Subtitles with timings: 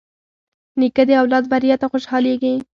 [0.79, 2.53] نیکه د اولاد بریا ته خوشحالېږي.